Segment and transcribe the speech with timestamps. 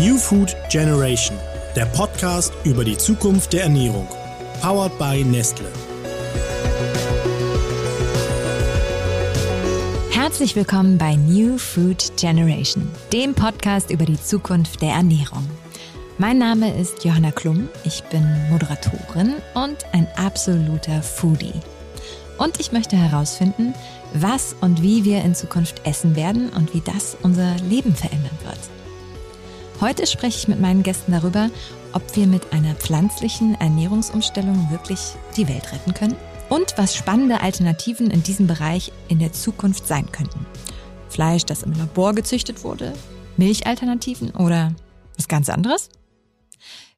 [0.00, 1.38] New Food Generation,
[1.74, 4.06] der Podcast über die Zukunft der Ernährung.
[4.60, 5.72] Powered by Nestle.
[10.10, 15.48] Herzlich willkommen bei New Food Generation, dem Podcast über die Zukunft der Ernährung.
[16.18, 21.54] Mein Name ist Johanna Klum, ich bin Moderatorin und ein absoluter Foodie.
[22.36, 23.72] Und ich möchte herausfinden,
[24.12, 28.45] was und wie wir in Zukunft essen werden und wie das unser Leben verändern wird.
[29.78, 31.50] Heute spreche ich mit meinen Gästen darüber,
[31.92, 35.00] ob wir mit einer pflanzlichen Ernährungsumstellung wirklich
[35.36, 36.16] die Welt retten können
[36.48, 40.46] und was spannende Alternativen in diesem Bereich in der Zukunft sein könnten.
[41.10, 42.94] Fleisch, das im Labor gezüchtet wurde,
[43.36, 44.74] Milchalternativen oder
[45.16, 45.90] was ganz anderes?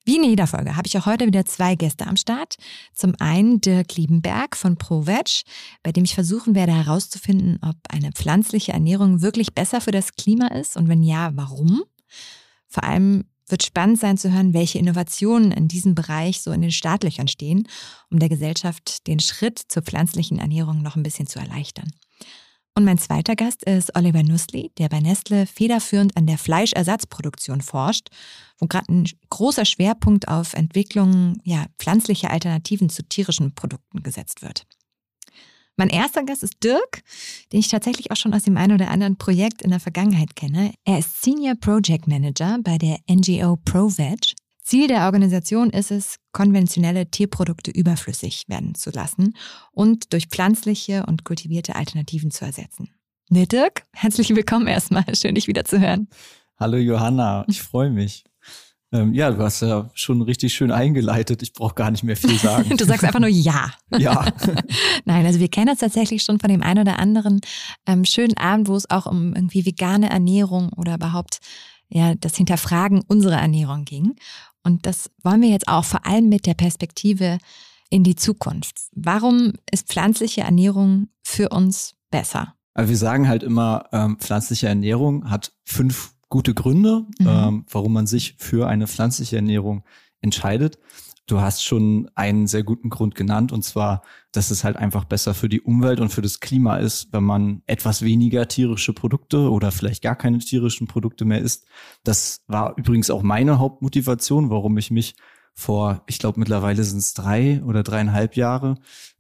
[0.05, 2.59] Wie in jeder Folge habe ich auch heute wieder zwei Gäste am Start.
[2.95, 5.43] Zum einen Dirk Liebenberg von ProVeg,
[5.83, 10.47] bei dem ich versuchen werde herauszufinden, ob eine pflanzliche Ernährung wirklich besser für das Klima
[10.47, 11.83] ist und wenn ja, warum.
[12.69, 16.71] Vor allem wird spannend sein zu hören, welche Innovationen in diesem Bereich so in den
[16.71, 17.67] Startlöchern stehen,
[18.11, 21.91] um der Gesellschaft den Schritt zur pflanzlichen Ernährung noch ein bisschen zu erleichtern.
[22.75, 28.09] Und mein zweiter Gast ist Oliver Nussli, der bei Nestle federführend an der Fleischersatzproduktion forscht,
[28.59, 34.65] wo gerade ein großer Schwerpunkt auf Entwicklung ja, pflanzlicher Alternativen zu tierischen Produkten gesetzt wird.
[35.79, 37.03] Mein erster Gast ist Dirk,
[37.53, 40.73] den ich tatsächlich auch schon aus dem einen oder anderen Projekt in der Vergangenheit kenne.
[40.85, 44.35] Er ist Senior Project Manager bei der NGO ProVeg.
[44.61, 49.37] Ziel der Organisation ist es, konventionelle Tierprodukte überflüssig werden zu lassen
[49.71, 52.91] und durch pflanzliche und kultivierte Alternativen zu ersetzen.
[53.31, 55.05] Ne, Dirk, herzlich willkommen erstmal.
[55.15, 56.09] Schön, dich wieder zu hören.
[56.59, 58.25] Hallo Johanna, ich freue mich.
[58.91, 61.43] Ähm, ja, du hast ja schon richtig schön eingeleitet.
[61.43, 62.77] Ich brauche gar nicht mehr viel sagen.
[62.77, 63.71] du sagst einfach nur Ja.
[63.97, 64.33] Ja.
[65.05, 67.41] Nein, also wir kennen das tatsächlich schon von dem einen oder anderen
[67.87, 71.41] ähm, schönen Abend, wo es auch um irgendwie vegane Ernährung oder überhaupt
[71.89, 74.17] ja das Hinterfragen unserer Ernährung ging.
[74.65, 77.39] Und das wollen wir jetzt auch vor allem mit der Perspektive
[77.91, 78.77] in die Zukunft.
[78.93, 82.55] Warum ist pflanzliche Ernährung für uns besser?
[82.75, 87.27] Wir sagen halt immer, ähm, pflanzliche Ernährung hat fünf gute Gründe, mhm.
[87.27, 89.85] ähm, warum man sich für eine pflanzliche Ernährung
[90.21, 90.79] entscheidet.
[91.27, 94.01] Du hast schon einen sehr guten Grund genannt, und zwar,
[94.33, 97.63] dass es halt einfach besser für die Umwelt und für das Klima ist, wenn man
[97.67, 101.67] etwas weniger tierische Produkte oder vielleicht gar keine tierischen Produkte mehr isst.
[102.03, 105.17] Das war übrigens auch meine Hauptmotivation, warum ich mich
[105.53, 108.77] vor, ich glaube mittlerweile sind es drei oder dreieinhalb Jahre,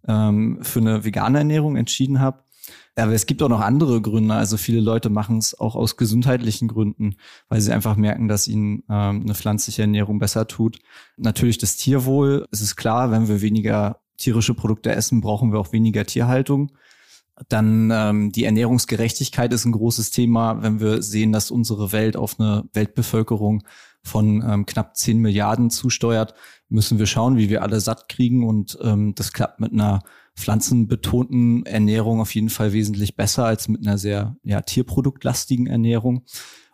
[0.06, 2.42] ähm, für eine vegane Ernährung entschieden habe.
[2.96, 4.34] Aber es gibt auch noch andere Gründe.
[4.34, 7.16] Also viele Leute machen es auch aus gesundheitlichen Gründen,
[7.48, 10.78] weil sie einfach merken, dass ihnen ähm, eine pflanzliche Ernährung besser tut.
[11.16, 12.46] Natürlich das Tierwohl.
[12.50, 16.72] Es ist klar, wenn wir weniger tierische Produkte essen, brauchen wir auch weniger Tierhaltung.
[17.48, 22.40] Dann ähm, die Ernährungsgerechtigkeit ist ein großes Thema, wenn wir sehen, dass unsere Welt auf
[22.40, 23.62] eine Weltbevölkerung
[24.02, 26.34] von ähm, knapp 10 Milliarden zusteuert,
[26.68, 28.46] müssen wir schauen, wie wir alle satt kriegen.
[28.46, 30.00] Und ähm, das klappt mit einer
[30.38, 36.24] pflanzenbetonten Ernährung auf jeden Fall wesentlich besser als mit einer sehr ja, tierproduktlastigen Ernährung.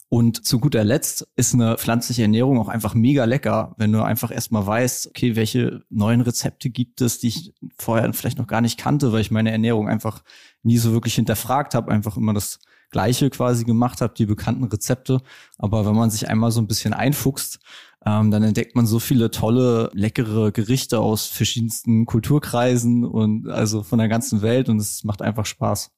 [0.08, 4.30] Und zu guter Letzt ist eine pflanzliche Ernährung auch einfach mega lecker, wenn du einfach
[4.30, 8.78] erstmal weißt, okay, welche neuen Rezepte gibt es, die ich vorher vielleicht noch gar nicht
[8.78, 10.22] kannte, weil ich meine Ernährung einfach
[10.62, 12.60] nie so wirklich hinterfragt habe, einfach immer das
[12.91, 15.20] Gleiche quasi gemacht habe, die bekannten Rezepte.
[15.58, 17.58] Aber wenn man sich einmal so ein bisschen einfuchst,
[18.06, 23.98] ähm, dann entdeckt man so viele tolle, leckere Gerichte aus verschiedensten Kulturkreisen und also von
[23.98, 25.91] der ganzen Welt und es macht einfach Spaß.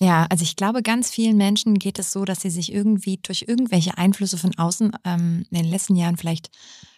[0.00, 3.46] Ja, also ich glaube, ganz vielen Menschen geht es so, dass sie sich irgendwie durch
[3.48, 6.50] irgendwelche Einflüsse von außen ähm, in den letzten Jahren vielleicht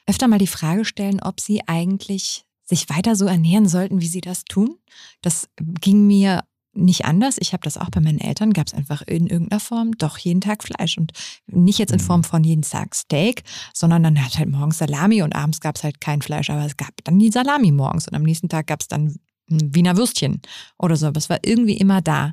[0.06, 4.20] öfter mal die Frage stellen, ob sie eigentlich sich weiter so ernähren sollten, wie sie
[4.20, 4.76] das tun.
[5.22, 5.48] Das
[5.80, 7.36] ging mir nicht anders.
[7.38, 10.40] Ich habe das auch bei meinen Eltern, gab es einfach in irgendeiner Form doch jeden
[10.40, 11.12] Tag Fleisch und
[11.46, 12.04] nicht jetzt in mhm.
[12.04, 13.42] Form von jeden Tag Steak,
[13.74, 16.76] sondern dann hat halt morgens Salami und abends gab es halt kein Fleisch, aber es
[16.76, 19.16] gab dann die Salami morgens und am nächsten Tag gab es dann
[19.48, 20.40] Wiener Würstchen
[20.78, 22.30] oder so, aber es war irgendwie immer da.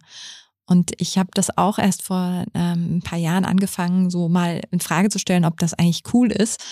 [0.68, 4.82] Und ich habe das auch erst vor ähm, ein paar Jahren angefangen, so mal in
[4.82, 6.64] Frage zu stellen, ob das eigentlich cool ist.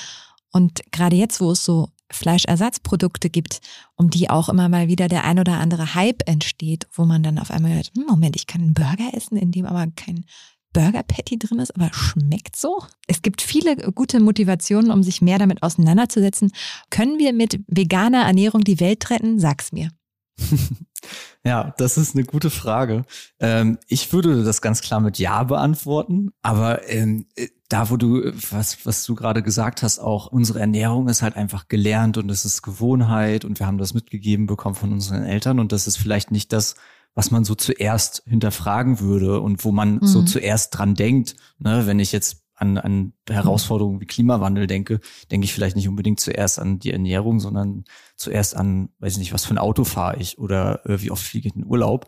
[0.51, 3.61] Und gerade jetzt, wo es so Fleischersatzprodukte gibt,
[3.95, 7.39] um die auch immer mal wieder der ein oder andere Hype entsteht, wo man dann
[7.39, 10.25] auf einmal hört, hm, Moment, ich kann einen Burger essen, in dem aber kein
[10.73, 12.83] Burger Patty drin ist, aber schmeckt so.
[13.07, 16.51] Es gibt viele gute Motivationen, um sich mehr damit auseinanderzusetzen.
[16.89, 19.39] Können wir mit veganer Ernährung die Welt retten?
[19.39, 19.89] Sag's mir.
[21.43, 23.05] Ja, das ist eine gute Frage.
[23.39, 28.31] Ähm, ich würde das ganz klar mit Ja beantworten, aber ähm, äh, da, wo du,
[28.51, 32.45] was, was du gerade gesagt hast, auch unsere Ernährung ist halt einfach gelernt und es
[32.45, 36.31] ist Gewohnheit und wir haben das mitgegeben bekommen von unseren Eltern und das ist vielleicht
[36.31, 36.75] nicht das,
[37.15, 40.05] was man so zuerst hinterfragen würde und wo man mhm.
[40.05, 44.99] so zuerst dran denkt, ne, wenn ich jetzt an, an Herausforderungen wie Klimawandel denke,
[45.31, 47.85] denke ich vielleicht nicht unbedingt zuerst an die Ernährung, sondern
[48.15, 51.23] zuerst an, weiß ich nicht, was für ein Auto fahre ich oder äh, wie oft
[51.23, 52.07] fliege ich in den Urlaub.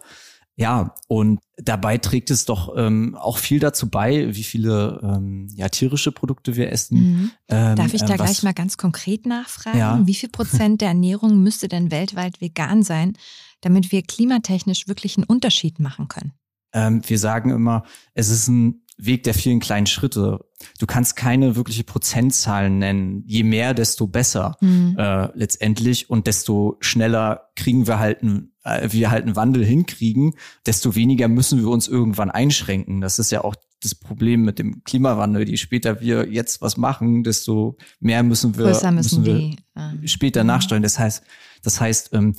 [0.60, 5.70] Ja, und dabei trägt es doch ähm, auch viel dazu bei, wie viele ähm, ja,
[5.70, 6.98] tierische Produkte wir essen.
[6.98, 7.32] Mhm.
[7.48, 9.78] Ähm, Darf ich da äh, gleich mal ganz konkret nachfragen?
[9.78, 10.02] Ja.
[10.04, 13.14] Wie viel Prozent der Ernährung müsste denn weltweit vegan sein,
[13.62, 16.34] damit wir klimatechnisch wirklich einen Unterschied machen können?
[16.74, 17.84] Ähm, wir sagen immer,
[18.16, 20.46] es ist ein Weg der vielen kleinen Schritte.
[20.80, 23.24] Du kannst keine wirkliche Prozentzahlen nennen.
[23.28, 24.96] Je mehr, desto besser mhm.
[24.98, 30.34] äh, letztendlich und desto schneller kriegen wir halt einen, äh, wir halt einen Wandel hinkriegen,
[30.66, 33.02] desto weniger müssen wir uns irgendwann einschränken.
[33.02, 35.48] Das ist ja auch das Problem mit dem Klimawandel.
[35.48, 40.08] Je später wir jetzt was machen, desto mehr müssen wir, müssen, müssen wir die, äh,
[40.08, 40.48] später mhm.
[40.48, 40.84] nachsteuern.
[40.84, 41.24] Das heißt,
[41.62, 42.36] das heißt, ähm,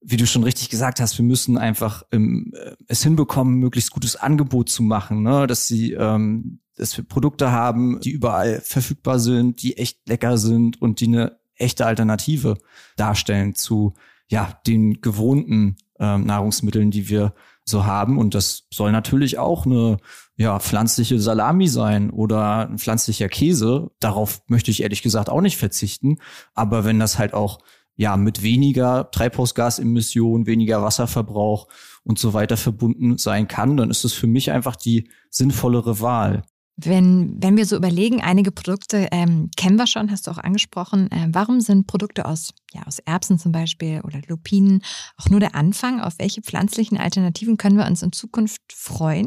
[0.00, 4.16] wie du schon richtig gesagt hast, wir müssen einfach ähm, äh, es hinbekommen, möglichst gutes
[4.16, 5.46] Angebot zu machen, ne?
[5.46, 10.80] dass sie, ähm, dass wir Produkte haben, die überall verfügbar sind, die echt lecker sind
[10.80, 12.58] und die eine echte Alternative
[12.96, 13.94] darstellen zu
[14.28, 17.34] ja den gewohnten ähm, Nahrungsmitteln, die wir
[17.64, 18.18] so haben.
[18.18, 19.98] Und das soll natürlich auch eine
[20.36, 23.90] ja, pflanzliche Salami sein oder ein pflanzlicher Käse.
[24.00, 26.18] Darauf möchte ich ehrlich gesagt auch nicht verzichten.
[26.54, 27.58] Aber wenn das halt auch
[27.98, 31.66] ja mit weniger Treibhausgasemissionen, weniger Wasserverbrauch
[32.04, 36.42] und so weiter verbunden sein kann, dann ist es für mich einfach die sinnvollere Wahl.
[36.76, 41.10] Wenn, wenn wir so überlegen, einige Produkte ähm, kennen wir schon, hast du auch angesprochen.
[41.10, 44.82] Äh, warum sind Produkte aus, ja, aus Erbsen zum Beispiel oder Lupinen
[45.16, 46.00] auch nur der Anfang?
[46.00, 49.26] Auf welche pflanzlichen Alternativen können wir uns in Zukunft freuen?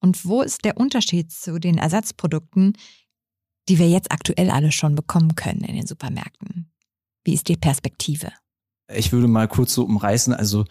[0.00, 2.74] Und wo ist der Unterschied zu den Ersatzprodukten,
[3.68, 6.70] die wir jetzt aktuell alle schon bekommen können in den Supermärkten?
[7.26, 8.28] Wie ist die Perspektive?
[8.94, 10.32] Ich würde mal kurz so umreißen.
[10.32, 10.64] Also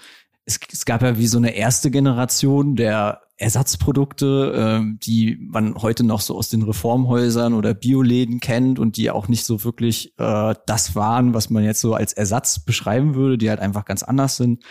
[0.46, 6.06] es, es gab ja wie so eine erste Generation der Ersatzprodukte, äh, die man heute
[6.06, 10.56] noch so aus den Reformhäusern oder Bioläden kennt und die auch nicht so wirklich äh,
[10.66, 14.38] das waren, was man jetzt so als Ersatz beschreiben würde, die halt einfach ganz anders
[14.38, 14.63] sind.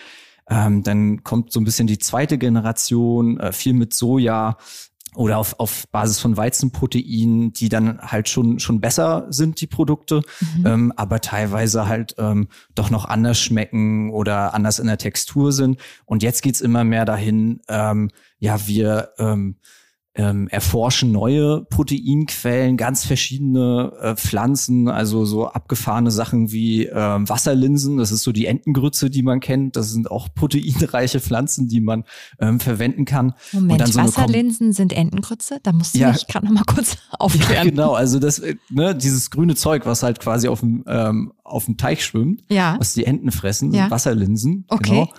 [0.49, 4.57] Ähm, dann kommt so ein bisschen die zweite Generation, äh, viel mit Soja,
[5.15, 10.21] oder auf, auf Basis von Weizenproteinen, die dann halt schon, schon besser sind, die Produkte,
[10.57, 10.65] mhm.
[10.65, 15.79] ähm, aber teilweise halt ähm, doch noch anders schmecken oder anders in der Textur sind.
[16.05, 18.09] Und jetzt geht's immer mehr dahin, ähm,
[18.39, 19.57] ja, wir ähm,
[20.17, 27.97] ähm, erforschen neue Proteinquellen, ganz verschiedene äh, Pflanzen, also so abgefahrene Sachen wie ähm, Wasserlinsen,
[27.97, 29.75] das ist so die Entengrütze, die man kennt.
[29.75, 32.05] Das sind auch proteinreiche Pflanzen, die man
[32.39, 33.33] ähm, verwenden kann.
[33.51, 35.59] Moment, so Wasserlinsen sind Entengrütze?
[35.61, 37.53] Da musst du ja, mich gerade noch mal kurz aufklären.
[37.53, 41.33] Ja, genau, also das, äh, ne, dieses grüne Zeug, was halt quasi auf dem, ähm,
[41.43, 42.77] auf dem Teich schwimmt, ja.
[42.79, 43.91] was die Enten fressen, ja.
[43.91, 44.63] Wasserlinsen.
[44.69, 44.91] Okay.
[44.91, 45.13] Genau.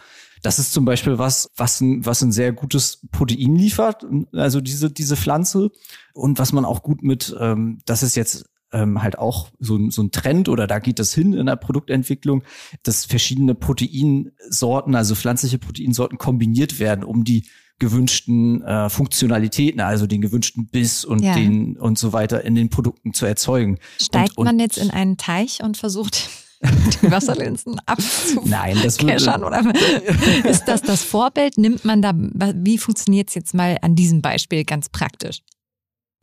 [0.47, 4.93] Das ist zum Beispiel was, was ein, was ein sehr gutes Protein liefert, also diese,
[4.93, 5.73] diese Pflanze.
[6.15, 10.05] Und was man auch gut mit, ähm, das ist jetzt ähm, halt auch so, so
[10.05, 12.45] ein Trend oder da geht das hin in der Produktentwicklung,
[12.85, 17.47] dass verschiedene Proteinsorten, also pflanzliche Proteinsorten kombiniert werden, um die
[17.81, 21.35] gewünschten äh, Funktionalitäten, also den gewünschten Biss und ja.
[21.35, 23.81] den und so weiter in den Produkten zu erzeugen.
[24.01, 26.31] Steigt und, man jetzt in einen Teich und versucht
[26.63, 29.45] die Wasserlinsen abzukeschern?
[29.45, 29.63] Oder
[30.45, 31.59] ist das das Vorbild?
[31.59, 35.43] Nimmt man da, wie funktioniert es jetzt mal an diesem Beispiel ganz praktisch?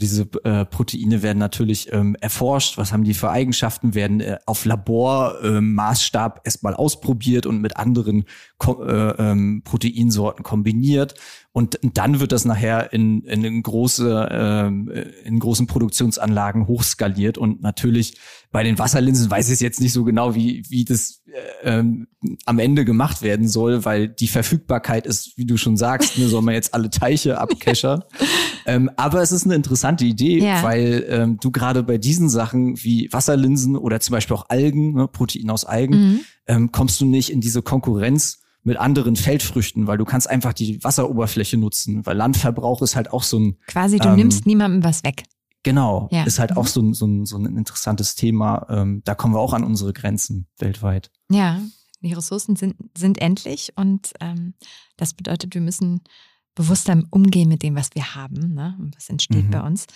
[0.01, 2.77] Diese äh, Proteine werden natürlich ähm, erforscht.
[2.77, 3.93] Was haben die für Eigenschaften?
[3.93, 8.25] Werden äh, auf Labormaßstab äh, erstmal ausprobiert und mit anderen
[8.57, 11.13] Ko äh, ähm, Proteinsorten kombiniert.
[11.51, 17.37] Und dann wird das nachher in, in, große, äh, in großen Produktionsanlagen hochskaliert.
[17.37, 18.17] Und natürlich
[18.51, 22.07] bei den Wasserlinsen weiß ich jetzt nicht so genau, wie, wie das äh, ähm,
[22.45, 26.41] am Ende gemacht werden soll, weil die Verfügbarkeit ist, wie du schon sagst, ne, soll
[26.41, 28.03] man jetzt alle Teiche abkeschern.
[28.65, 30.63] ähm, aber es ist eine interessante Idee, ja.
[30.63, 35.07] weil ähm, du gerade bei diesen Sachen wie Wasserlinsen oder zum Beispiel auch Algen, ne,
[35.07, 36.19] Protein aus Algen, mhm.
[36.47, 40.83] ähm, kommst du nicht in diese Konkurrenz mit anderen Feldfrüchten, weil du kannst einfach die
[40.83, 43.57] Wasseroberfläche nutzen, weil Landverbrauch ist halt auch so ein.
[43.67, 45.23] Quasi, du ähm, nimmst niemandem was weg.
[45.63, 46.23] Genau, ja.
[46.23, 46.67] ist halt auch mhm.
[46.67, 48.65] so ein, so, ein, so ein interessantes Thema.
[48.69, 51.09] Ähm, da kommen wir auch an unsere Grenzen weltweit.
[51.29, 51.61] Ja,
[52.01, 54.55] die Ressourcen sind, sind endlich und ähm,
[54.97, 56.01] das bedeutet, wir müssen
[56.55, 58.77] bewusster umgehen mit dem, was wir haben, ne?
[58.79, 59.51] Und was entsteht mhm.
[59.51, 59.87] bei uns.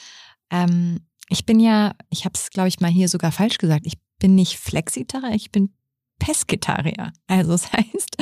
[0.49, 3.97] Ähm, ich bin ja, ich habe es, glaube ich, mal hier sogar falsch gesagt, ich
[4.19, 5.73] bin nicht Flexitarier, ich bin
[6.19, 7.13] Pesketarier.
[7.27, 8.17] Also das heißt,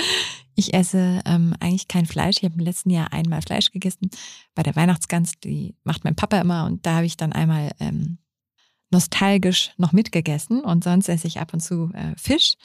[0.56, 2.38] ich esse ähm, eigentlich kein Fleisch.
[2.38, 4.10] Ich habe im letzten Jahr einmal Fleisch gegessen
[4.54, 5.34] bei der Weihnachtsgans.
[5.44, 8.18] Die macht mein Papa immer und da habe ich dann einmal ähm,
[8.92, 12.56] nostalgisch noch mitgegessen und sonst esse ich ab und zu äh, Fisch.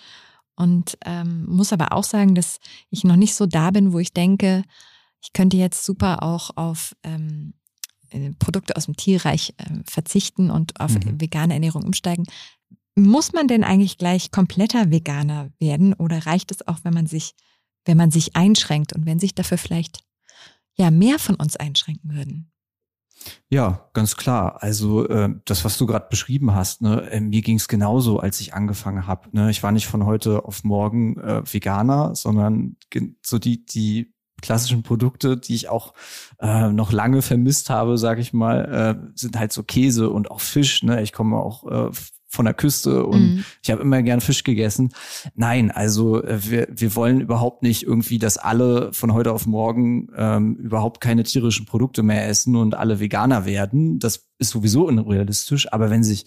[0.56, 2.60] Und ähm, muss aber auch sagen, dass
[2.90, 4.62] ich noch nicht so da bin, wo ich denke,
[5.20, 7.54] ich könnte jetzt super auch auf ähm,
[8.10, 11.20] äh, Produkte aus dem Tierreich äh, verzichten und auf mhm.
[11.20, 12.24] vegane Ernährung umsteigen.
[12.96, 17.34] Muss man denn eigentlich gleich kompletter Veganer werden oder reicht es auch, wenn man sich,
[17.84, 20.04] wenn man sich einschränkt und wenn sich dafür vielleicht
[20.74, 22.50] ja mehr von uns einschränken würden?
[23.48, 24.62] Ja, ganz klar.
[24.62, 28.40] Also äh, das, was du gerade beschrieben hast, ne, äh, mir ging es genauso, als
[28.40, 29.28] ich angefangen habe.
[29.32, 29.50] Ne?
[29.50, 32.76] Ich war nicht von heute auf morgen äh, Veganer, sondern
[33.22, 35.94] so die die klassischen Produkte, die ich auch
[36.40, 38.64] äh, noch lange vermisst habe, sage ich mal,
[39.04, 40.82] äh, sind halt so Käse und auch Fisch.
[40.82, 41.02] Ne?
[41.02, 41.90] Ich komme auch äh,
[42.30, 43.44] von der Küste und mhm.
[43.62, 44.92] ich habe immer gern Fisch gegessen.
[45.34, 50.08] Nein, also äh, wir, wir wollen überhaupt nicht irgendwie, dass alle von heute auf morgen
[50.16, 53.98] ähm, überhaupt keine tierischen Produkte mehr essen und alle Veganer werden.
[53.98, 55.72] Das ist sowieso unrealistisch.
[55.72, 56.26] Aber wenn sich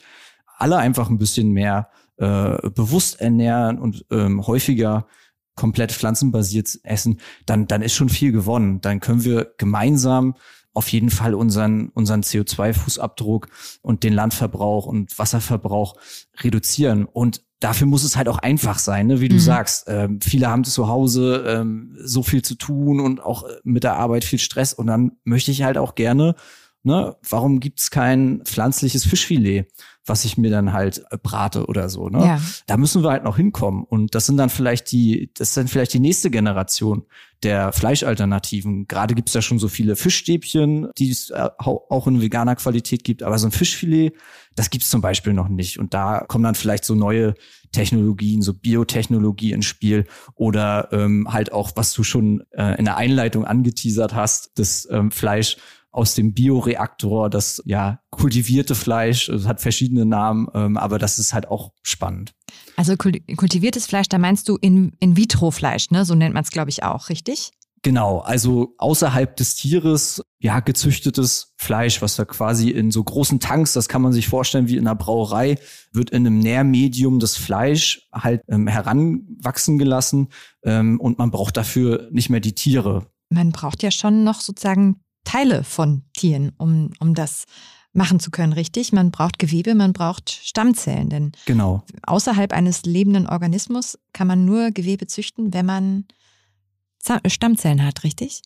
[0.58, 5.08] alle einfach ein bisschen mehr äh, bewusst ernähren und ähm, häufiger
[5.56, 8.82] komplett pflanzenbasiert essen, dann, dann ist schon viel gewonnen.
[8.82, 10.36] Dann können wir gemeinsam
[10.74, 13.48] auf jeden Fall unseren, unseren CO2-Fußabdruck
[13.82, 15.96] und den Landverbrauch und Wasserverbrauch
[16.42, 17.06] reduzieren.
[17.06, 19.22] Und dafür muss es halt auch einfach sein, ne?
[19.22, 19.40] wie du mhm.
[19.40, 19.86] sagst.
[19.88, 24.24] Ähm, viele haben zu Hause ähm, so viel zu tun und auch mit der Arbeit
[24.26, 24.74] viel Stress.
[24.74, 26.36] Und dann möchte ich halt auch gerne,
[26.84, 29.68] ne, warum gibt's kein pflanzliches Fischfilet?
[30.06, 32.10] was ich mir dann halt äh, brate oder so.
[32.10, 32.26] Ne?
[32.26, 32.42] Ja.
[32.68, 33.84] Da müssen wir halt noch hinkommen.
[33.84, 37.04] Und das sind dann vielleicht die, das sind vielleicht die nächste Generation
[37.42, 38.88] der Fleischalternativen.
[38.88, 43.24] Gerade gibt's ja schon so viele Fischstäbchen, die es äh, auch in veganer Qualität gibt,
[43.24, 44.14] aber so ein Fischfilet,
[44.56, 45.80] das gibt's zum Beispiel noch nicht.
[45.80, 47.34] Und da kommen dann vielleicht so neue
[47.72, 52.98] Technologien, so Biotechnologie ins Spiel oder ähm, halt auch, was du schon äh, in der
[52.98, 55.58] Einleitung angeteasert hast, das ähm, Fleisch
[55.94, 61.34] aus dem Bioreaktor, das ja kultivierte Fleisch, es hat verschiedene Namen, ähm, aber das ist
[61.34, 62.34] halt auch spannend.
[62.76, 66.04] Also kultiviertes Fleisch, da meinst du in, in vitro Fleisch, ne?
[66.04, 67.52] So nennt man es, glaube ich, auch, richtig?
[67.84, 73.74] Genau, also außerhalb des Tieres, ja, gezüchtetes Fleisch, was da quasi in so großen Tanks,
[73.74, 75.58] das kann man sich vorstellen wie in einer Brauerei,
[75.92, 80.30] wird in einem Nährmedium das Fleisch halt ähm, heranwachsen gelassen
[80.64, 83.06] ähm, und man braucht dafür nicht mehr die Tiere.
[83.30, 87.46] Man braucht ja schon noch sozusagen Teile von Tieren, um, um das
[87.94, 88.92] machen zu können, richtig?
[88.92, 91.84] Man braucht Gewebe, man braucht Stammzellen, denn genau.
[92.04, 96.06] außerhalb eines lebenden Organismus kann man nur Gewebe züchten, wenn man
[97.28, 98.42] Stammzellen hat, richtig?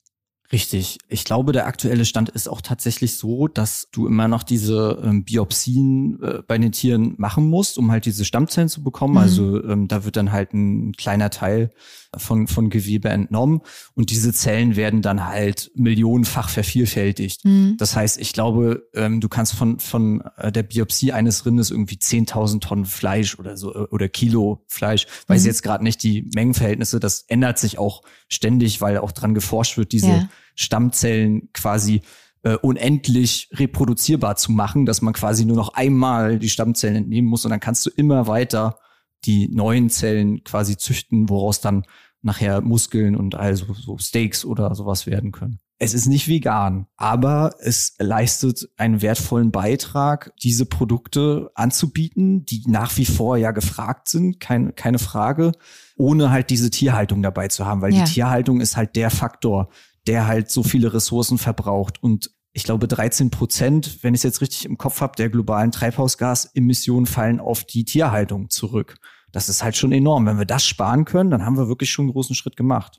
[0.51, 0.97] Richtig.
[1.09, 5.25] Ich glaube, der aktuelle Stand ist auch tatsächlich so, dass du immer noch diese ähm,
[5.25, 9.15] Biopsien äh, bei den Tieren machen musst, um halt diese Stammzellen zu bekommen.
[9.15, 9.19] Mhm.
[9.19, 11.71] Also ähm, da wird dann halt ein kleiner Teil
[12.15, 13.61] von, von Gewebe entnommen
[13.93, 17.43] und diese Zellen werden dann halt millionenfach vervielfältigt.
[17.43, 17.75] Mhm.
[17.77, 21.95] Das heißt, ich glaube, ähm, du kannst von, von äh, der Biopsie eines Rindes irgendwie
[21.95, 25.47] 10.000 Tonnen Fleisch oder so äh, oder Kilo Fleisch, weiß mhm.
[25.47, 29.91] jetzt gerade nicht die Mengenverhältnisse, das ändert sich auch ständig, weil auch dran geforscht wird,
[29.91, 30.29] diese ja.
[30.57, 32.01] Stammzellen quasi
[32.43, 37.45] äh, unendlich reproduzierbar zu machen, dass man quasi nur noch einmal die Stammzellen entnehmen muss
[37.45, 38.77] und dann kannst du immer weiter
[39.25, 41.83] die neuen Zellen quasi züchten, woraus dann
[42.21, 45.59] nachher Muskeln und also so Steaks oder sowas werden können.
[45.79, 52.97] Es ist nicht vegan, aber es leistet einen wertvollen Beitrag, diese Produkte anzubieten, die nach
[52.97, 55.51] wie vor ja gefragt sind, kein, keine Frage,
[55.95, 58.03] ohne halt diese Tierhaltung dabei zu haben, weil ja.
[58.03, 59.69] die Tierhaltung ist halt der Faktor,
[60.07, 64.41] der halt so viele Ressourcen verbraucht und ich glaube 13 Prozent, wenn ich es jetzt
[64.41, 68.97] richtig im Kopf habe, der globalen Treibhausgasemissionen fallen auf die Tierhaltung zurück.
[69.31, 70.25] Das ist halt schon enorm.
[70.25, 72.97] Wenn wir das sparen können, dann haben wir wirklich schon einen großen Schritt gemacht.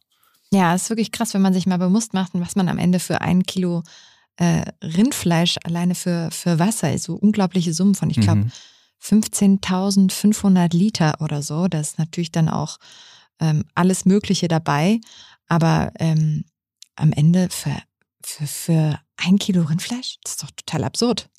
[0.52, 3.20] Ja, ist wirklich krass, wenn man sich mal bewusst macht, was man am Ende für
[3.20, 3.82] ein Kilo
[4.36, 7.04] äh, Rindfleisch alleine für, für Wasser ist.
[7.04, 8.52] So unglaubliche Summen von, ich glaube, mhm.
[9.02, 11.66] 15.500 Liter oder so.
[11.68, 12.78] Da ist natürlich dann auch
[13.40, 15.00] ähm, alles Mögliche dabei.
[15.48, 16.44] Aber ähm,
[16.98, 17.76] am Ende für,
[18.22, 21.30] für, für ein Kilo Rindfleisch, das ist doch total absurd.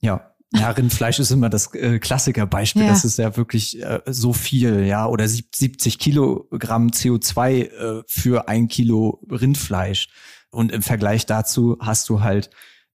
[0.00, 2.82] Ja, ja, Rindfleisch ist immer das äh, Klassikerbeispiel.
[2.82, 2.88] Ja.
[2.88, 8.68] Das ist ja wirklich äh, so viel, ja, oder 70 Kilogramm CO2 äh, für ein
[8.68, 10.08] Kilo Rindfleisch.
[10.50, 12.50] Und im Vergleich dazu hast du halt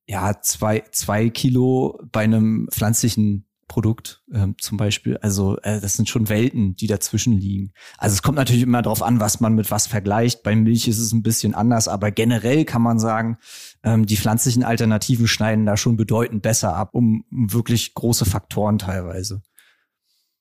[0.07, 5.17] ja zwei zwei Kilo bei einem pflanzlichen Produkt ähm, zum Beispiel.
[5.23, 7.73] Also äh, das sind schon Welten, die dazwischen liegen.
[7.97, 10.43] Also es kommt natürlich immer darauf an, was man mit was vergleicht.
[10.43, 13.39] Bei Milch ist es ein bisschen anders, aber generell kann man sagen,
[13.83, 19.41] ähm, die pflanzlichen Alternativen schneiden da schon bedeutend besser ab, um wirklich große Faktoren teilweise.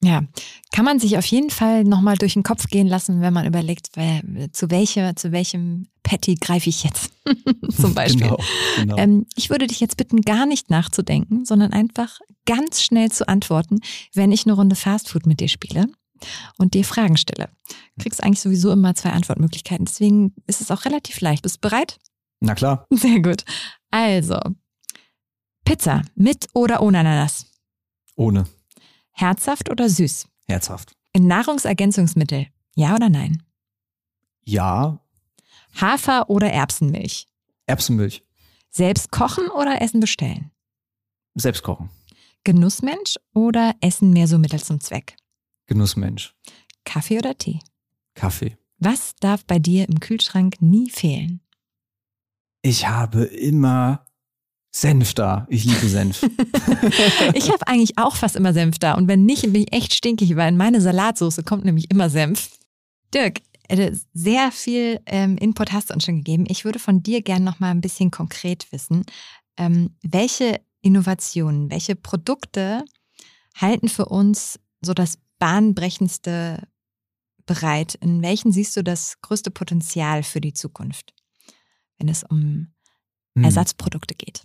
[0.04, 0.24] Ja,
[0.72, 3.90] kann man sich auf jeden Fall nochmal durch den Kopf gehen lassen, wenn man überlegt,
[4.52, 7.12] zu, welcher, zu welchem Patty greife ich jetzt
[7.80, 8.24] zum Beispiel.
[8.24, 8.40] Genau,
[8.78, 8.98] genau.
[8.98, 13.80] Ähm, ich würde dich jetzt bitten, gar nicht nachzudenken, sondern einfach ganz schnell zu antworten,
[14.16, 15.86] wenn ich eine Runde Fastfood mit dir spiele
[16.58, 17.50] und dir Fragen stelle.
[17.96, 21.44] Du kriegst eigentlich sowieso immer zwei Antwortmöglichkeiten, deswegen ist es auch relativ leicht.
[21.44, 22.00] Bist du bereit?
[22.40, 22.88] Na klar.
[22.92, 23.44] Sehr gut.
[23.92, 24.40] Also,
[25.64, 27.46] Pizza mit oder ohne Ananas?
[28.16, 28.46] Ohne.
[29.12, 30.28] Herzhaft oder süß?
[30.48, 30.94] Herzhaft.
[31.18, 33.44] Nahrungsergänzungsmittel, ja oder nein?
[34.44, 35.00] Ja.
[35.80, 37.28] Hafer oder Erbsenmilch?
[37.66, 38.24] Erbsenmilch.
[38.70, 40.52] Selbst kochen oder Essen bestellen?
[41.36, 41.90] Selbst kochen.
[42.44, 45.16] Genussmensch oder Essen mehr so Mittel zum Zweck?
[45.68, 46.34] Genussmensch.
[46.86, 47.60] Kaffee oder Tee?
[48.16, 48.58] Kaffee.
[48.80, 51.42] Was darf bei dir im Kühlschrank nie fehlen?
[52.64, 54.06] Ich habe immer
[54.72, 55.46] Senf da.
[55.50, 56.24] Ich liebe Senf.
[57.34, 58.94] ich habe eigentlich auch fast immer Senf da.
[58.94, 62.50] Und wenn nicht, bin ich echt stinkig, weil in meine Salatsauce kommt nämlich immer Senf.
[63.14, 66.46] Dirk, äh, sehr viel ähm, Input hast du uns schon gegeben.
[66.48, 69.06] Ich würde von dir gerne noch mal ein bisschen konkret wissen,
[69.58, 72.86] ähm, welche Innovationen, welche Produkte
[73.56, 76.68] halten für uns so das bahnbrechendste
[77.46, 77.96] bereit?
[77.96, 81.14] In welchen siehst du das größte Potenzial für die Zukunft,
[81.98, 82.74] wenn es um
[83.36, 83.44] hm.
[83.44, 84.44] Ersatzprodukte geht?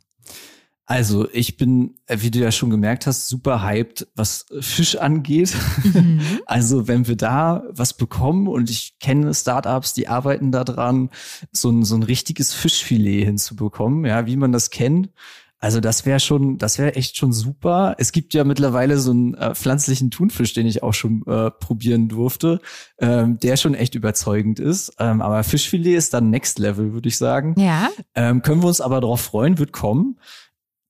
[0.89, 5.55] Also, ich bin, wie du ja schon gemerkt hast, super hyped, was Fisch angeht.
[5.83, 6.21] Mhm.
[6.47, 11.11] Also, wenn wir da was bekommen und ich kenne Startups, die arbeiten daran,
[11.51, 15.11] so ein, so ein richtiges Fischfilet hinzubekommen, ja, wie man das kennt.
[15.59, 17.95] Also das wäre schon, das wäre echt schon super.
[17.99, 22.09] Es gibt ja mittlerweile so einen äh, pflanzlichen Thunfisch, den ich auch schon äh, probieren
[22.09, 22.61] durfte,
[22.99, 24.93] ähm, der schon echt überzeugend ist.
[24.99, 27.55] Ähm, aber Fischfilet ist dann Next Level, würde ich sagen.
[27.59, 27.89] Ja.
[28.15, 30.19] Ähm, können wir uns aber darauf freuen, wird kommen.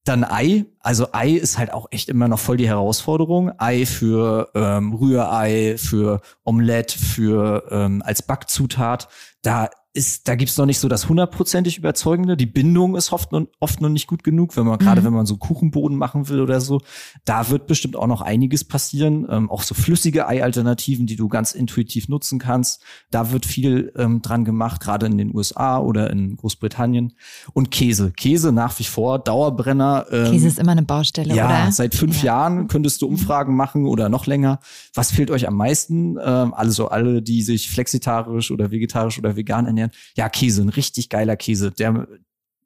[0.04, 3.50] Dann Ei, also Ei ist halt auch echt immer noch voll die Herausforderung.
[3.58, 9.08] Ei für ähm, Rührei, für Omelette, für ähm, als Backzutat.
[9.42, 12.36] Da ist, da gibt's noch nicht so das hundertprozentig überzeugende.
[12.36, 14.84] Die Bindung ist oft, oft noch nicht gut genug, wenn man, mhm.
[14.84, 16.82] gerade wenn man so Kuchenboden machen will oder so.
[17.24, 19.26] Da wird bestimmt auch noch einiges passieren.
[19.30, 22.82] Ähm, auch so flüssige Ei-Alternativen, die du ganz intuitiv nutzen kannst.
[23.10, 27.14] Da wird viel ähm, dran gemacht, gerade in den USA oder in Großbritannien.
[27.54, 28.12] Und Käse.
[28.12, 30.06] Käse nach wie vor, Dauerbrenner.
[30.10, 31.72] Ähm, Käse ist immer eine Baustelle, ja, oder?
[31.72, 32.34] Seit fünf ja.
[32.34, 34.58] Jahren könntest du Umfragen machen oder noch länger.
[34.94, 36.18] Was fehlt euch am meisten?
[36.22, 39.92] Ähm, also alle, die sich flexitarisch oder vegetarisch oder vegan ernähren ernähren.
[40.16, 41.70] Ja, Käse, ein richtig geiler Käse.
[41.70, 42.06] Der,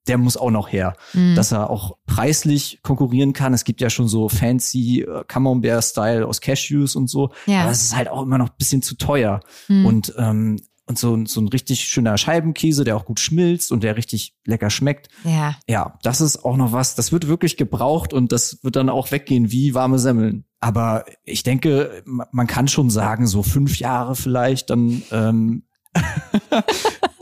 [0.06, 1.34] der muss auch noch her, mhm.
[1.34, 3.52] dass er auch preislich konkurrieren kann.
[3.52, 7.30] Es gibt ja schon so fancy äh, Camembert-Style aus Cashews und so.
[7.46, 7.62] Ja.
[7.62, 9.40] Aber es ist halt auch immer noch ein bisschen zu teuer.
[9.68, 9.86] Mhm.
[9.86, 13.96] Und ähm, und so, so ein richtig schöner Scheibenkäse, der auch gut schmilzt und der
[13.96, 15.08] richtig lecker schmeckt.
[15.24, 15.56] Ja.
[15.68, 19.10] Ja, das ist auch noch was, das wird wirklich gebraucht und das wird dann auch
[19.10, 20.44] weggehen wie warme Semmeln.
[20.58, 25.62] Aber ich denke, man kann schon sagen, so fünf Jahre vielleicht, dann ähm,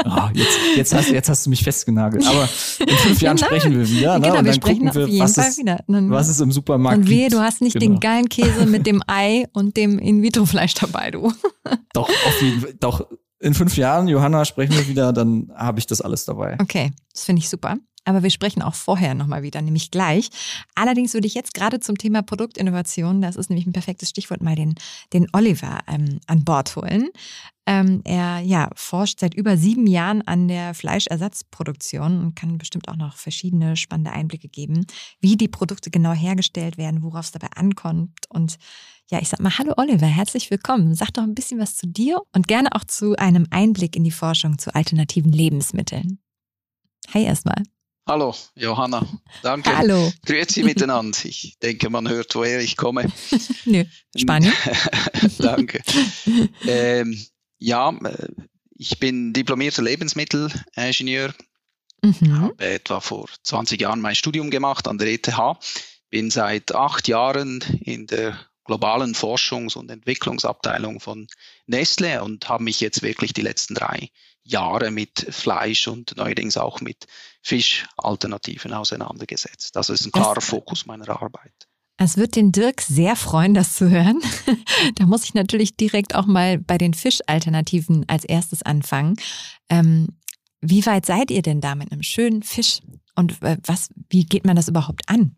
[0.05, 2.27] oh, jetzt, jetzt, hast, jetzt hast du mich festgenagelt.
[2.27, 2.49] Aber
[2.81, 3.47] in fünf Jahren Nein.
[3.47, 4.19] sprechen wir wieder.
[4.19, 4.27] Ne?
[4.27, 5.79] Genau, und dann gucken wir, was wieder.
[5.87, 6.99] was ist im Supermarkt.
[6.99, 7.93] Und wehe, du hast nicht genau.
[7.93, 11.33] den geilen Käse mit dem Ei und dem In-vitro-Fleisch dabei, du.
[11.93, 12.75] Doch, auf jeden Fall.
[12.81, 13.07] Doch,
[13.41, 16.57] in fünf Jahren, Johanna, sprechen wir wieder, dann habe ich das alles dabei.
[16.61, 17.77] Okay, das finde ich super.
[18.09, 20.31] Aber wir sprechen auch vorher nochmal wieder, nämlich gleich.
[20.75, 24.55] Allerdings würde ich jetzt gerade zum Thema Produktinnovation, das ist nämlich ein perfektes Stichwort, mal
[24.55, 24.77] den,
[25.13, 27.11] den Oliver ähm, an Bord holen.
[27.67, 32.97] Ähm, er ja, forscht seit über sieben Jahren an der Fleischersatzproduktion und kann bestimmt auch
[32.97, 34.87] noch verschiedene spannende Einblicke geben,
[35.21, 38.21] wie die Produkte genau hergestellt werden, worauf es dabei ankommt.
[38.31, 38.57] Und
[39.11, 40.95] ja, ich sag mal, hallo Oliver, herzlich willkommen.
[40.95, 44.11] Sag doch ein bisschen was zu dir und gerne auch zu einem Einblick in die
[44.13, 46.21] Forschung zu alternativen Lebensmitteln.
[47.13, 47.65] Hi erstmal.
[48.09, 49.07] Hallo, Johanna.
[49.43, 49.77] Danke.
[49.77, 50.11] Hallo.
[50.25, 51.19] Grüezi miteinander.
[51.25, 53.05] Ich denke, man hört, woher ich komme.
[53.67, 53.85] Nö,
[54.17, 54.55] Spanien.
[55.39, 55.83] Danke.
[56.67, 57.23] Ähm,
[57.59, 58.29] ja, äh,
[58.71, 61.35] ich bin diplomierter Lebensmittelingenieur.
[62.03, 62.41] Mhm.
[62.41, 65.31] Habe etwa vor 20 Jahren mein Studium gemacht an der ETH.
[66.09, 68.39] Bin seit acht Jahren in der
[68.69, 71.27] globalen Forschungs- und Entwicklungsabteilung von
[71.67, 74.11] Nestle und habe mich jetzt wirklich die letzten drei
[74.45, 77.07] Jahre mit Fleisch und neuerdings auch mit
[77.43, 79.75] Fischalternativen auseinandergesetzt.
[79.75, 81.53] Das ist ein klarer Fokus meiner Arbeit.
[81.97, 84.21] Es wird den Dirk sehr freuen, das zu hören.
[84.97, 89.17] da muss ich natürlich direkt auch mal bei den Fischalternativen als erstes anfangen.
[89.71, 90.09] Ähm,
[90.61, 92.81] wie weit seid ihr denn da mit einem schönen Fisch?
[93.17, 95.38] Und äh, was, wie geht man das überhaupt an?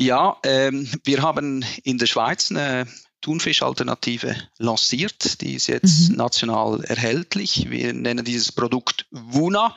[0.00, 2.86] Ja, ähm, wir haben in der Schweiz eine
[3.20, 5.40] Thunfischalternative lanciert.
[5.40, 6.16] Die ist jetzt mhm.
[6.16, 7.68] national erhältlich.
[7.68, 9.74] Wir nennen dieses Produkt Wuna.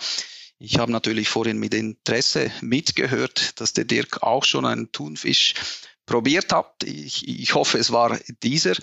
[0.59, 5.55] Ich habe natürlich vorhin mit Interesse mitgehört, dass der Dirk auch schon einen Thunfisch
[6.05, 6.83] probiert hat.
[6.83, 8.75] Ich, ich hoffe, es war dieser.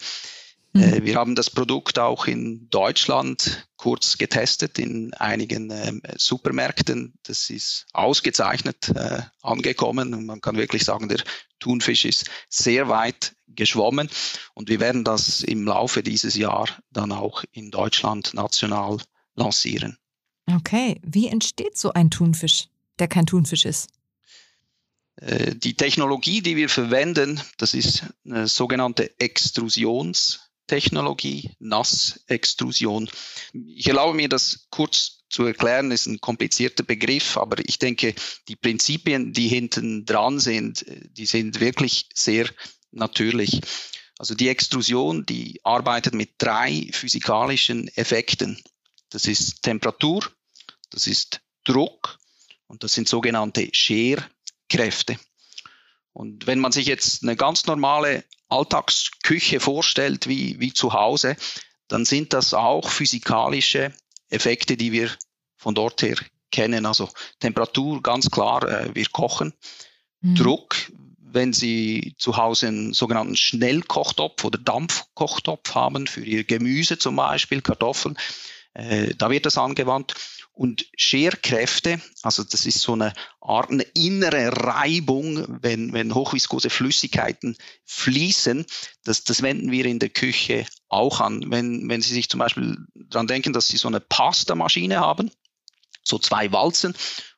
[0.79, 1.05] Mhm.
[1.05, 7.15] wir haben das Produkt auch in Deutschland kurz getestet in einigen äh, Supermärkten.
[7.23, 11.23] Das ist ausgezeichnet äh, angekommen und man kann wirklich sagen, der
[11.59, 14.09] Thunfisch ist sehr weit geschwommen
[14.55, 18.99] und wir werden das im Laufe dieses Jahr dann auch in Deutschland national
[19.35, 19.99] lancieren.
[20.47, 23.89] Okay, wie entsteht so ein Thunfisch, der kein Thunfisch ist?
[25.17, 29.19] Äh, die Technologie, die wir verwenden, das ist eine sogenannte
[30.69, 33.09] Extrusionstechnologie, Nassextrusion.
[33.53, 38.15] Ich erlaube mir das kurz zu erklären, ist ein komplizierter Begriff, aber ich denke,
[38.49, 42.49] die Prinzipien, die hinten dran sind, die sind wirklich sehr
[42.91, 43.61] natürlich.
[44.19, 48.63] Also die Extrusion, die arbeitet mit drei physikalischen Effekten.
[49.11, 50.31] Das ist Temperatur,
[50.91, 52.19] das ist Druck
[52.67, 55.19] und das sind sogenannte Scherkräfte.
[56.13, 61.37] Und wenn man sich jetzt eine ganz normale Alltagsküche vorstellt, wie, wie zu Hause,
[61.89, 63.93] dann sind das auch physikalische
[64.31, 65.11] Effekte, die wir
[65.57, 66.17] von dort her
[66.51, 66.87] kennen.
[66.87, 67.09] Also
[67.41, 69.53] Temperatur, ganz klar, äh, wir kochen.
[70.21, 70.35] Mhm.
[70.35, 70.77] Druck,
[71.19, 77.61] wenn Sie zu Hause einen sogenannten Schnellkochtopf oder Dampfkochtopf haben, für Ihr Gemüse zum Beispiel,
[77.61, 78.17] Kartoffeln,
[78.79, 80.15] äh, da wird das angewandt.
[80.53, 87.57] Und Scherkräfte, also das ist so eine Art eine innere Reibung, wenn, wenn hochviskose Flüssigkeiten
[87.85, 88.67] fließen,
[89.05, 91.45] das, das wenden wir in der Küche auch an.
[91.49, 95.31] Wenn, wenn Sie sich zum Beispiel daran denken, dass Sie so eine Pastamaschine haben,
[96.03, 96.95] so zwei Walzen,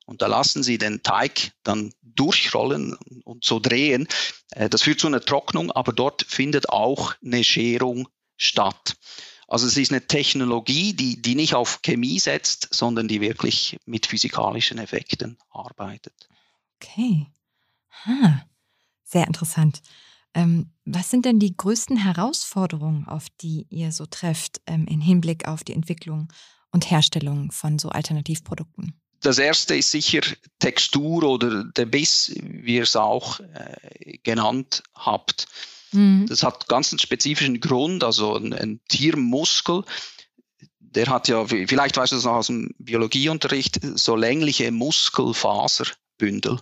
[0.06, 4.08] und da lassen Sie den Teig dann durchrollen und so drehen.
[4.50, 8.96] Äh, das führt zu einer Trocknung, aber dort findet auch eine Scherung statt.
[9.50, 14.06] Also es ist eine Technologie, die, die nicht auf Chemie setzt, sondern die wirklich mit
[14.06, 16.28] physikalischen Effekten arbeitet.
[16.76, 17.26] Okay.
[18.06, 18.46] Ha.
[19.02, 19.82] Sehr interessant.
[20.34, 25.48] Ähm, was sind denn die größten Herausforderungen, auf die ihr so trefft ähm, im Hinblick
[25.48, 26.28] auf die Entwicklung
[26.70, 28.94] und Herstellung von so Alternativprodukten?
[29.20, 30.20] Das erste ist sicher
[30.60, 35.48] Textur oder der Biss, wie ihr es auch äh, genannt habt.
[35.92, 36.26] Mhm.
[36.28, 39.84] Das hat ganz einen spezifischen Grund, also ein, ein Tiermuskel,
[40.90, 46.58] der hat ja, vielleicht weißt du das noch aus dem Biologieunterricht, so längliche Muskelfaserbündel.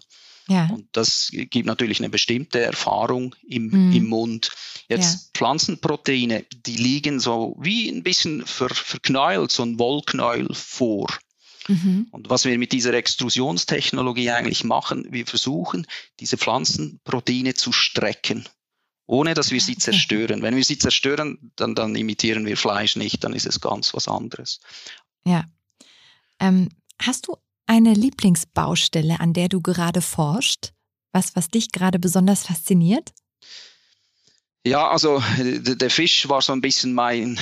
[0.48, 0.68] Ja.
[0.70, 3.92] Und das gibt natürlich eine bestimmte Erfahrung im, mhm.
[3.92, 4.50] im Mund.
[4.88, 5.30] Jetzt ja.
[5.34, 11.08] Pflanzenproteine, die liegen so wie ein bisschen ver, verknäult, so ein Wollknäuel vor.
[11.68, 12.08] Mhm.
[12.10, 15.86] Und was wir mit dieser Extrusionstechnologie eigentlich machen, wir versuchen,
[16.18, 18.48] diese Pflanzenproteine zu strecken
[19.08, 20.42] ohne dass wir sie zerstören.
[20.42, 24.06] Wenn wir sie zerstören, dann, dann imitieren wir Fleisch nicht, dann ist es ganz was
[24.06, 24.60] anderes.
[25.24, 25.44] Ja.
[26.38, 26.68] Ähm,
[27.02, 30.72] hast du eine Lieblingsbaustelle, an der du gerade forscht?
[31.10, 33.12] Was, was dich gerade besonders fasziniert?
[34.64, 37.38] Ja, also der Fisch war so ein bisschen mein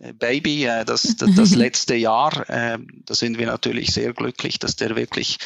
[0.00, 0.64] äh, Baby.
[0.64, 4.96] Äh, das, das, das letzte Jahr, äh, da sind wir natürlich sehr glücklich, dass der
[4.96, 5.38] wirklich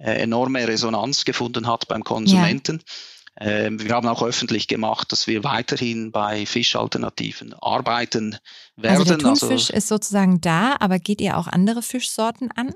[0.00, 2.76] enorme Resonanz gefunden hat beim Konsumenten.
[2.76, 2.94] Ja.
[3.40, 8.36] Ähm, wir haben auch öffentlich gemacht, dass wir weiterhin bei Fischalternativen arbeiten
[8.76, 8.98] werden.
[8.98, 12.74] Also der Thunfisch also, ist sozusagen da, aber geht ihr auch andere Fischsorten an?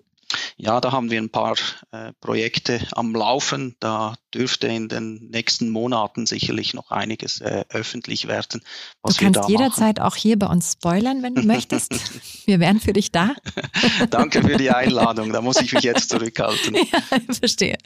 [0.56, 1.56] Ja, da haben wir ein paar
[1.90, 3.76] äh, Projekte am Laufen.
[3.80, 8.62] Da dürfte in den nächsten Monaten sicherlich noch einiges äh, öffentlich werden.
[9.04, 10.06] du kannst jederzeit machen.
[10.06, 11.92] auch hier bei uns spoilern, wenn du möchtest.
[12.46, 13.34] Wir wären für dich da.
[14.10, 15.32] Danke für die Einladung.
[15.32, 16.76] Da muss ich mich jetzt zurückhalten.
[16.92, 17.78] Ja, verstehe.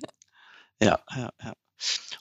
[0.80, 1.52] Ja, ja, ja.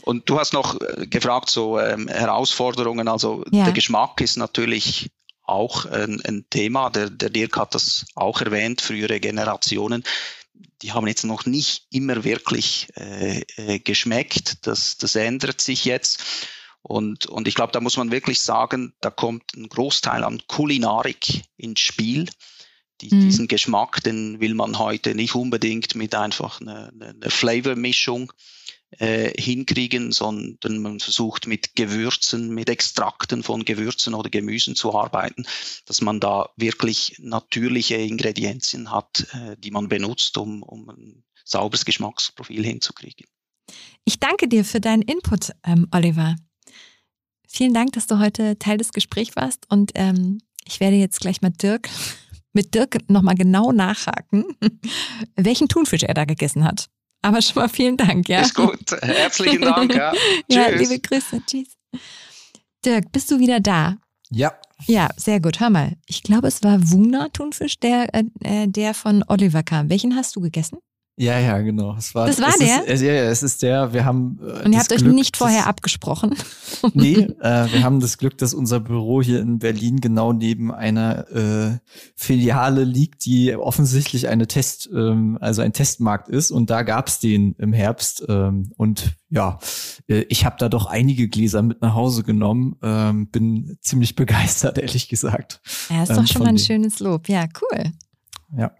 [0.05, 3.07] Und du hast noch äh, gefragt, so ähm, Herausforderungen.
[3.07, 3.65] Also ja.
[3.65, 5.09] der Geschmack ist natürlich
[5.41, 6.89] auch ein, ein Thema.
[6.91, 10.03] Der, der Dirk hat das auch erwähnt, frühere Generationen.
[10.81, 14.67] Die haben jetzt noch nicht immer wirklich äh, äh, geschmeckt.
[14.67, 16.23] Das, das ändert sich jetzt.
[16.83, 21.45] Und, und ich glaube, da muss man wirklich sagen, da kommt ein Großteil an Kulinarik
[21.57, 22.29] ins Spiel.
[23.01, 23.21] Die, mhm.
[23.21, 28.31] Diesen Geschmack, den will man heute nicht unbedingt mit einfach einer, einer Flavormischung
[28.99, 35.45] äh, hinkriegen, sondern man versucht mit Gewürzen, mit Extrakten von Gewürzen oder Gemüsen zu arbeiten,
[35.85, 41.85] dass man da wirklich natürliche Ingredienzien hat, äh, die man benutzt, um, um ein sauberes
[41.85, 43.25] Geschmacksprofil hinzukriegen.
[44.03, 46.35] Ich danke dir für deinen Input, ähm, Oliver.
[47.47, 51.41] Vielen Dank, dass du heute Teil des Gesprächs warst und ähm, ich werde jetzt gleich
[51.41, 51.89] mal Dirk
[52.53, 54.45] mit Dirk nochmal genau nachhaken,
[55.35, 56.89] welchen Thunfisch er da gegessen hat.
[57.25, 58.41] Aber schon mal vielen Dank, ja.
[58.41, 58.91] Ist gut.
[59.01, 60.13] Herzlichen Dank, ja.
[60.47, 61.41] ja, liebe Grüße.
[61.47, 61.69] Tschüss.
[62.85, 63.97] Dirk, bist du wieder da?
[64.29, 64.53] Ja.
[64.85, 65.59] Ja, sehr gut.
[65.59, 65.93] Hör mal.
[66.05, 69.89] Ich glaube, es war Wuna Thunfisch, der, äh, äh, der von Oliver kam.
[69.89, 70.77] Welchen hast du gegessen?
[71.17, 71.95] Ja, ja, genau.
[71.97, 72.85] Es war, das war der?
[72.87, 73.93] Ist, ja, ja, es ist der.
[73.93, 74.37] Wir haben.
[74.41, 76.35] Äh, Und ihr habt Glück, euch nicht vorher abgesprochen?
[76.93, 81.27] Nee, äh, wir haben das Glück, dass unser Büro hier in Berlin genau neben einer
[81.31, 81.79] äh,
[82.15, 86.51] Filiale liegt, die offensichtlich eine Test, ähm, also ein Testmarkt ist.
[86.51, 88.25] Und da gab's den im Herbst.
[88.27, 89.57] Ähm, und ja,
[90.07, 92.75] äh, ich habe da doch einige Gläser mit nach Hause genommen.
[92.83, 95.61] Ähm, bin ziemlich begeistert, ehrlich gesagt.
[95.89, 97.29] Ja, ist doch ähm, schon mal ein schönes Lob.
[97.29, 97.85] Ja, cool.
[98.57, 98.71] Ja.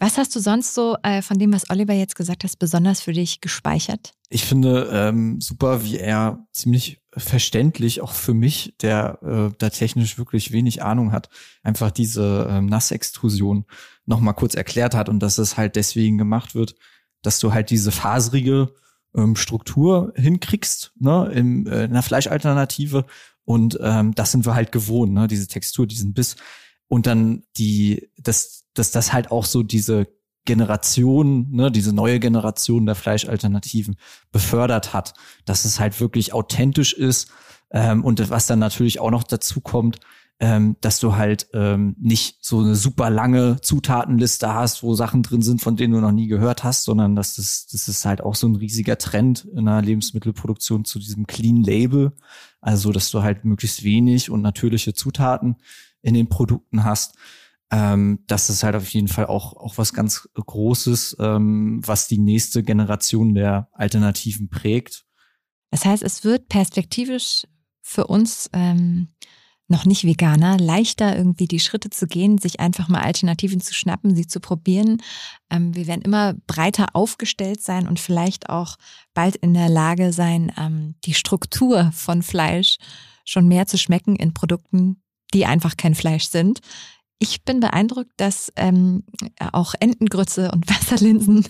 [0.00, 3.12] Was hast du sonst so äh, von dem, was Oliver jetzt gesagt hat, besonders für
[3.12, 4.14] dich gespeichert?
[4.30, 10.16] Ich finde ähm, super, wie er ziemlich verständlich, auch für mich, der äh, da technisch
[10.16, 11.28] wirklich wenig Ahnung hat,
[11.62, 13.66] einfach diese ähm, Nassextrusion
[14.06, 16.76] nochmal kurz erklärt hat und dass es halt deswegen gemacht wird,
[17.20, 18.72] dass du halt diese faserige
[19.14, 23.04] ähm, Struktur hinkriegst, ne, in, äh, in einer Fleischalternative.
[23.44, 26.36] Und ähm, das sind wir halt gewohnt, ne, diese Textur, diesen Biss.
[26.88, 30.06] Und dann die, dass, dass das halt auch so diese
[30.44, 33.96] Generation, ne, diese neue Generation der Fleischalternativen
[34.32, 37.30] befördert hat, dass es halt wirklich authentisch ist.
[37.70, 40.00] Ähm, und was dann natürlich auch noch dazu kommt,
[40.40, 45.42] ähm, dass du halt ähm, nicht so eine super lange Zutatenliste hast, wo Sachen drin
[45.42, 48.34] sind, von denen du noch nie gehört hast, sondern dass das, das ist halt auch
[48.34, 52.12] so ein riesiger Trend in der Lebensmittelproduktion zu diesem Clean Label.
[52.62, 55.56] Also, dass du halt möglichst wenig und natürliche Zutaten
[56.00, 57.16] in den Produkten hast.
[57.70, 62.18] Ähm, das ist halt auf jeden Fall auch, auch was ganz Großes, ähm, was die
[62.18, 65.04] nächste Generation der Alternativen prägt.
[65.70, 67.46] Das heißt, es wird perspektivisch
[67.80, 69.08] für uns ähm,
[69.70, 74.16] noch nicht Veganer leichter irgendwie die Schritte zu gehen, sich einfach mal Alternativen zu schnappen,
[74.16, 75.00] sie zu probieren.
[75.48, 78.76] Ähm, wir werden immer breiter aufgestellt sein und vielleicht auch
[79.14, 82.78] bald in der Lage sein, ähm, die Struktur von Fleisch
[83.24, 85.02] schon mehr zu schmecken in Produkten,
[85.32, 86.60] die einfach kein Fleisch sind.
[87.22, 89.04] Ich bin beeindruckt, dass ähm,
[89.52, 91.44] auch Entengrütze und Wasserlinsen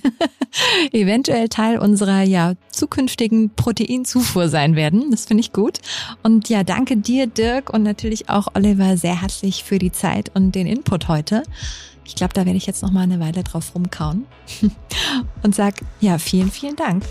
[0.92, 5.12] eventuell Teil unserer ja zukünftigen Proteinzufuhr sein werden.
[5.12, 5.78] Das finde ich gut.
[6.24, 10.56] Und ja, danke dir, Dirk, und natürlich auch Oliver sehr herzlich für die Zeit und
[10.56, 11.44] den Input heute.
[12.04, 14.26] Ich glaube, da werde ich jetzt noch mal eine Weile drauf rumkauen
[15.42, 17.04] und sag ja vielen, vielen Dank.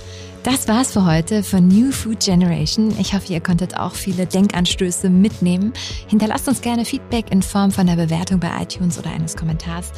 [0.43, 2.97] Das war's für heute von New Food Generation.
[2.97, 5.73] Ich hoffe, ihr konntet auch viele Denkanstöße mitnehmen.
[6.08, 9.91] Hinterlasst uns gerne Feedback in Form von einer Bewertung bei iTunes oder eines Kommentars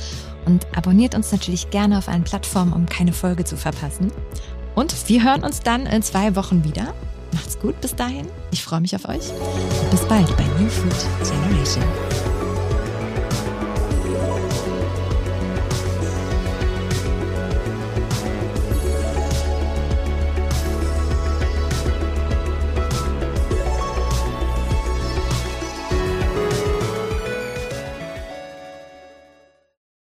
[0.46, 4.12] und abonniert uns natürlich gerne auf allen Plattformen, um keine Folge zu verpassen.
[4.74, 6.94] Und wir hören uns dann in zwei Wochen wieder.
[7.34, 8.28] Macht's gut bis dahin.
[8.52, 9.32] Ich freue mich auf euch.
[9.92, 12.41] Bis bald bei New Food Generation.